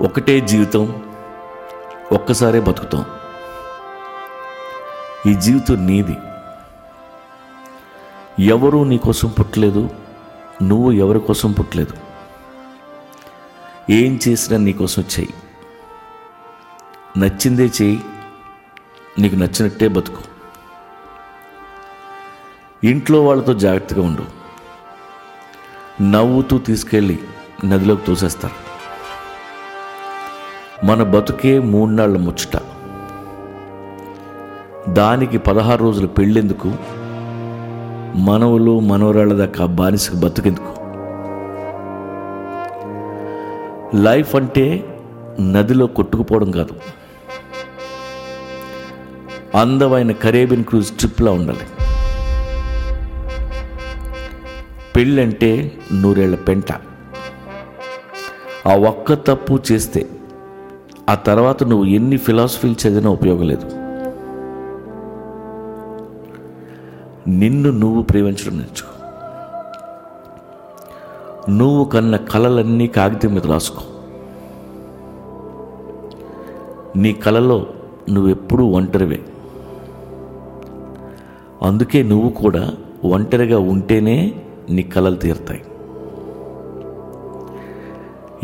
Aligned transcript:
ఒకటే 0.00 0.40
జీవితం 0.40 1.02
ఒక్కసారే 2.12 2.60
బతుకుతాం. 2.60 3.04
ఈ 5.26 5.34
జీవితం 5.34 5.86
నీది. 5.86 6.16
ఎవరూ 8.46 8.84
నీ 8.84 8.98
కోసం 8.98 9.28
పుట్టలేదు 9.28 9.90
నువ్వు 10.62 10.92
ఎవరి 10.92 11.20
కోసం 11.20 11.52
పుట్టలేదు. 11.52 11.92
ఏం 13.90 14.20
చేసినా 14.28 14.58
నీకోసం 14.58 15.02
చెయ్యి. 15.02 15.34
నచ్చిందే 17.16 17.66
చెయ్యి 17.66 18.04
నీకు 19.18 19.34
నచ్చినట్టే 19.34 19.88
బతుకు. 19.88 20.22
ఇంట్లో 22.84 23.24
వాళ్ళతో 23.24 23.54
జాగ్రత్తగా 23.54 24.02
ఉండు. 24.02 24.24
నవ్వుతూ 26.02 26.58
తీసుకెళ్ళి 26.58 27.18
నదిలోకి 27.64 28.06
తోసేస్తారు. 28.06 28.65
మన 30.84 31.02
బతుకే 31.02 31.58
మూడున్నాళ్ళ 31.58 32.18
ముచ్చట. 32.18 32.62
దానికి 34.88 35.38
పదహారు 35.38 35.82
రోజులు 35.82 36.06
పెళ్ళెందుకు? 36.06 36.72
మనవులు 38.14 38.80
మనవరాళ్ళ 38.80 39.32
దాకా 39.32 39.66
బానిసకు 39.66 40.16
బతుకెందుకు? 40.16 40.76
లైఫ్ 43.96 44.36
అంటే 44.36 44.84
నదిలో 45.40 45.86
కొట్టుకుపోవడం 45.86 46.50
కాదు. 46.50 46.74
అందమైన 49.58 50.12
కరేబియన్ 50.12 50.64
క్రూజ్ 50.64 50.90
ట్రిప్లా 50.90 51.32
ఉండాలి. 51.32 51.66
పెళ్ళంటే 54.96 55.78
నూరేళ్ళ 55.92 56.36
పెంట. 56.36 56.72
ఆ 58.66 58.74
ఒక్క 58.74 59.14
తప్పు 59.14 59.58
చేస్తే 59.72 60.06
ఆ 61.08 61.14
తర్వాత 61.14 61.64
నువ్వు 61.64 61.84
ఎన్ని 61.84 62.16
ఫిలాసఫీలు 62.16 62.88
చదివినా 62.88 63.10
ఉపయోగం 63.10 63.42
లేదు. 63.42 63.66
నిన్ను 67.28 67.70
నువ్వు 67.70 68.02
ప్రేమించడం 68.02 68.56
నేర్చుకో. 68.56 68.96
నువ్వు 71.52 71.84
కన్న 71.84 72.16
కళలన్నీ 72.16 72.86
కాగితం 72.86 73.34
మీద 73.34 73.46
రాసుకో. 73.46 73.82
నీ 76.96 77.12
కళలో 77.12 77.66
నువ్వెప్పుడూ 78.10 78.66
ఒంటరివే. 78.66 79.20
అందుకే 81.62 82.02
నువ్వు 82.02 82.28
కూడా 82.28 82.70
ఒంటరిగా 83.04 83.58
ఉంటేనే 83.58 84.42
నీ 84.70 84.82
కళలు 84.82 85.16
తీరుతాయి. 85.16 85.64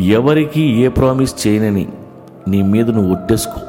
ఎవరికి 0.08 0.62
ఏ 0.62 0.88
ప్రామిస్ 0.88 1.46
చేయనని 1.46 1.88
నీ 2.48 2.62
మీద 2.62 2.90
నువ్వు 2.90 3.12
ఒట్టేసుకో. 3.12 3.60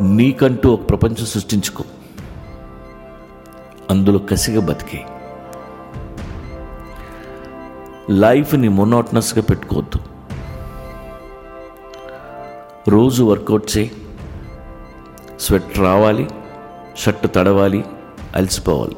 నీకంటూ 0.00 0.70
ఒక 0.70 0.88
ప్రపంచం 0.90 1.26
సృష్టించుకో. 1.26 1.84
అందులో 3.90 4.18
కసిగా 4.18 4.60
బతికే. 4.60 5.06
లైఫ్ని 8.10 8.68
మొనోటనస్గా 8.68 9.42
పెట్టుకోవద్దు. 9.42 10.00
రోజు 12.90 13.22
వర్కౌట్ 13.22 13.78
చేయి. 13.78 13.92
స్వెట్ 15.40 15.78
రావాలి 15.78 16.30
షర్ట్ 16.96 17.34
తడవాలి 17.34 17.84
అలసిపోవాలి. 18.36 18.96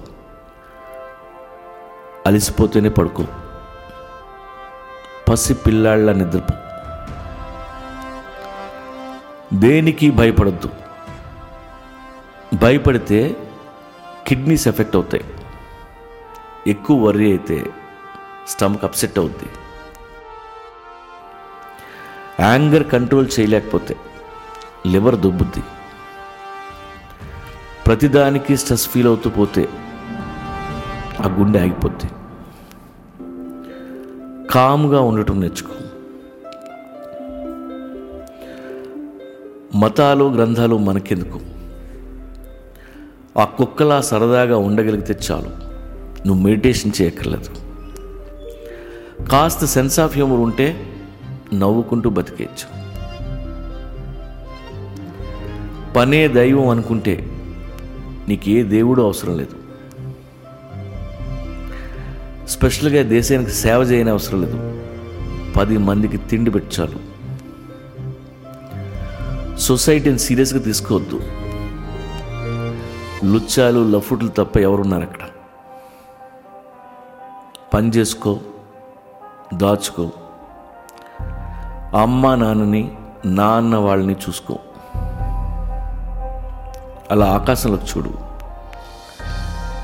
అలసిపోతేనే 2.27 2.89
పడుకో. 2.89 3.25
పసి 5.29 5.55
పిల్లాళ్ళ 5.55 6.13
నిద్రపో. 6.13 6.68
దేనికి 9.59 10.11
భయపడద్దు. 10.11 10.71
భయపడితే 12.57 13.37
కిడ్నీస్ 14.27 14.69
ఎఫెక్ట్ 14.69 14.97
అవుతాయి. 14.97 15.25
ఎక్కువ 16.67 17.07
వర్రీ 17.07 17.31
అయితే 17.31 17.67
స్టమక్ 18.49 18.85
అప్సెట్ 18.85 19.19
అవుద్ది. 19.19 19.49
యాంగర్ 22.41 22.91
కంట్రోల్ 22.91 23.29
చేయలేకపోతే 23.41 23.97
లివర్ 24.87 25.17
దుబ్బుద్ది. 25.17 25.63
ప్రతిదానికి 27.87 28.57
స్ట్రెస్ 28.57 28.89
ఫీల్ 28.89 29.07
అవుతూ 29.07 29.31
పోతే 29.31 29.69
ఆ 31.21 31.29
గుండె 31.29 31.61
ఆగిపోద్ది. 31.61 32.11
కామ్గా 34.51 35.01
ఉండటం 35.01 35.41
నేర్చుకో. 35.41 35.98
మతాలు 39.79 40.25
గ్రంథాలు 40.25 40.79
మనకెందుకు? 40.79 41.41
ఆ 43.41 43.45
కుక్కలా 43.45 44.01
సరదాగా 44.01 44.57
ఉండగలిగితే 44.57 45.19
చాలు. 45.31 45.49
నువ్వు 46.29 46.43
మెడిటేషన్ 46.45 46.93
చేయక్కర్లేదు. 47.03 47.69
కాస్త 49.25 49.65
సెన్స్ 49.65 50.01
ఆఫ్ 50.01 50.13
హ్యూమర్ 50.13 50.41
ఉంటే 50.41 50.87
నవ్వుకుంటూ 51.55 52.11
బతికేయచ్చు. 52.11 52.89
పనే 55.93 56.29
దైవం 56.29 56.69
అనుకుంటే 56.69 57.29
నీకు 58.29 58.49
ఏ 58.49 58.63
దేవుడు 58.63 59.03
అవసరం 59.03 59.39
లేదు. 59.39 59.57
స్పెషల్గా 62.47 63.03
దేశానికి 63.03 63.51
సేవ 63.51 63.83
చేయని 63.83 64.11
అవసరం 64.11 64.43
లేదు. 64.43 64.83
పది 65.57 65.79
మందికి 65.79 66.17
తిండి 66.17 66.51
పెట్టాలి 66.51 66.97
సొసైటీని 69.59 70.19
సీరియస్గా 70.19 70.61
తీసుకోవద్దు. 70.61 71.21
లుచ్చాలు 73.25 73.97
లఫుట్లు 73.97 74.29
తప్ప 74.29 74.57
ఎవరున్నారు 74.57 75.03
అక్కడ? 75.03 75.27
పని 77.75 77.89
చేసుకో 77.89 78.39
దాచుకో. 79.55 80.11
అమ్మ 82.03 82.35
నాన్నని 82.35 82.93
నాన్న 83.27 83.77
వాళ్ళని 83.77 84.13
చూసుకో. 84.13 84.59
అలా 87.11 87.27
ఆకాశంలోకి 87.27 87.85
చూడు. 87.85 88.15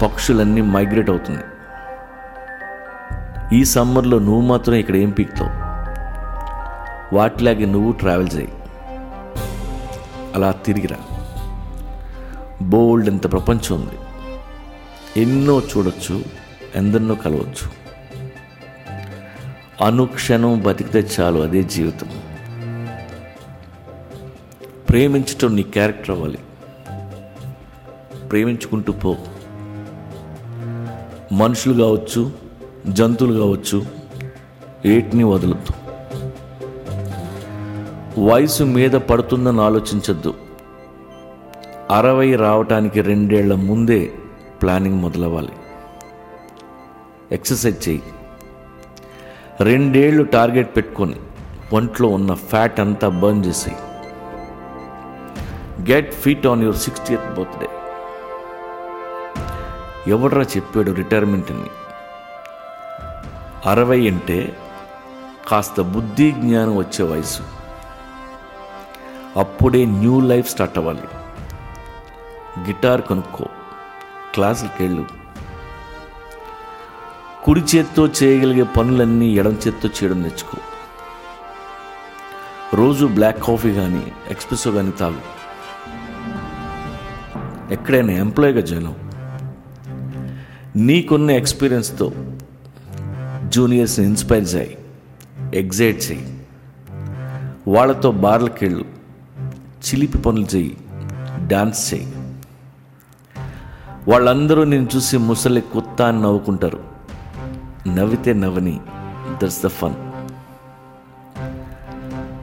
పక్షులన్నీ 0.03 0.61
మైగ్రేట్ 0.61 1.11
అవుతున్నాయి. 1.11 1.47
ఈ 3.61 3.65
సమ్మర్లో 3.65 4.19
నువ్వు 4.19 4.41
మాత్రం 4.41 4.75
ఇక్కడ 4.75 4.97
ఏం 4.97 5.11
పీక్తావు? 5.11 5.65
వాటిలాగే 7.15 7.65
నువ్వు 7.65 7.93
ట్రావెల్ 7.93 8.29
చేయి. 8.34 8.53
అలా 10.34 10.50
తిరిగిరా. 10.50 10.97
బోల్డ్ 12.62 13.09
ఎంత 13.09 13.33
ప్రపంచం 13.33 13.75
ఉంది. 13.75 13.95
ఎన్నో 15.22 15.61
చూడొచ్చు 15.61 16.25
ఎందరినో 16.75 17.15
కలవచ్చు. 17.15 17.84
అనుక్షణం 19.84 20.62
బతికితే 20.62 21.09
చాలు 21.21 21.41
అదే 21.41 21.62
జీవితం. 21.62 22.09
ప్రేమించటం 24.89 25.56
నీ 25.56 25.62
క్యారెక్టర్ 25.62 26.11
అవ్వాలి. 26.11 26.39
ప్రేమించుకుంటూ 28.28 28.93
పో. 28.93 29.16
మనుషులు 31.33 31.83
కావచ్చు 31.83 32.33
జంతువులు 32.89 33.41
కావచ్చు 33.41 33.87
ఏటిని 34.87 35.25
వదలొద్దు. 35.25 35.84
వయసు 38.19 38.65
మీద 38.65 38.91
పడుతుందని 38.91 39.61
ఆలోచించద్దు. 39.61 40.35
అరవై 41.91 42.37
రావటానికి 42.37 43.01
రెండేళ్ళ 43.01 43.55
ముందే 43.55 44.13
ప్లానింగ్ 44.63 44.99
మొదలవ్వాలి. 44.99 45.53
ఎక్సర్సైజ్ 47.33 47.89
చేయి 47.89 48.03
రెండేళ్ళు 49.61 50.25
టార్గెట్ 50.25 50.77
పెట్టుకొని 50.77 51.15
ఒంట్లో 51.72 52.09
ఉన్న 52.09 52.34
ఫ్యాట్ 52.34 52.81
అంతా 52.81 53.09
బర్న్ 53.09 53.45
చేసేయి. 53.45 53.77
Get 55.93 56.15
fit 56.15 56.47
on 56.47 56.63
your 56.63 56.77
sixtieth 56.77 57.34
birthday. 57.34 57.69
ఎవడరా 60.07 60.43
చెప్పాడు 60.43 60.91
రిటైర్మెంట్ని? 60.91 61.71
అరవై 63.67 64.09
అంటే 64.09 64.57
కాస్త 65.49 65.81
బుద్ధి 65.81 66.31
జ్ఞానం 66.31 66.77
వచ్చే 66.77 67.05
వయసు. 67.05 67.64
అప్పుడే 69.36 69.84
న్యూ 69.84 70.21
లైఫ్ 70.21 70.51
స్టార్ట్ 70.51 70.78
అవ్వాలి. 70.78 71.03
గిటార్ 72.60 73.01
కొనుక్కో. 73.01 73.47
క్లాసులకి 74.34 74.83
వెళ్ళు 74.83 75.07
కుడి 77.45 77.60
చేత్తో 77.60 78.07
చేయగలిగే 78.07 78.63
పనులన్నీ 78.63 79.27
ఎడం 79.27 79.53
చేత్తో 79.53 79.89
చేయడం 79.89 80.22
నేర్చుకో. 80.22 80.59
రోజు 82.75 83.07
బ్లాక్ 83.07 83.45
కాఫీ 83.45 83.75
కానీ 83.75 84.13
ఎక్స్ప్రెసో 84.31 84.71
కానీ 84.71 84.91
తాగు. 84.91 85.45
ఎక్కడైనా 87.72 88.13
ఎంప్లాయీగా 88.13 88.60
జాయిన్ 88.60 88.86
అవ్వు. 88.89 89.04
నీకున్న 90.78 91.31
ఎక్స్పీరియన్స్తో 91.31 92.13
జూనియర్స్ని 93.48 94.07
ఇన్స్పైర్ 94.07 94.54
చేయి. 94.54 94.78
ఎగ్జైట్ 95.54 96.13
చేయి. 96.13 96.47
వాళ్ళతో 97.69 98.13
బార్లకెళ్ళు 98.13 98.94
చిలిపి 99.86 100.19
పనులు 100.19 100.47
చెయ్యి. 100.57 100.77
డాన్స్ 101.47 101.95
చెయ్యి. 101.95 102.15
వాళ్ళందరూ 104.09 104.65
నేను 104.65 104.89
చూసి 104.97 105.19
ముసలి 105.19 105.60
కొత్త 105.60 106.03
అని 106.03 106.22
నవ్వుకుంటారు. 106.22 106.78
నవ్వితే 107.89 108.33
నవ్వని 108.33 108.81
దట్స్ 109.42 109.63
ద 109.65 109.66
ఫన్ 109.66 109.95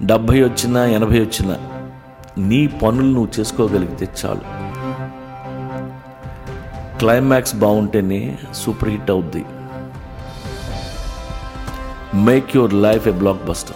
డెబ్భై 0.07 0.43
వచ్చినా 0.43 0.85
ఎనభై 0.85 1.19
వచ్చినా 1.19 1.57
నీ 2.37 2.67
పనులు 2.67 3.05
నువ్వు 3.05 3.39
చేసుకోగలిగితే 3.39 4.09
చాలు. 4.25 4.41
క్లైమాక్స్ 6.99 7.55
బాగుంటేనే 7.55 8.37
సూపర్ 8.53 8.89
హిట్ 8.89 9.11
అవుద్ది. 9.11 9.45
Make 12.13 12.55
your 12.55 12.73
life 12.73 13.07
a 13.07 13.11
blockbuster 13.45 13.75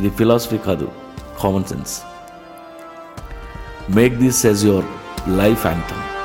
ఇది 0.00 0.10
ఫిలాసఫీ 0.10 0.58
కాదు. 0.58 1.05
common 1.36 1.64
sense. 1.66 2.02
Make 3.88 4.18
this 4.18 4.44
as 4.44 4.64
your 4.64 4.82
life 5.26 5.64
anthem. 5.66 6.15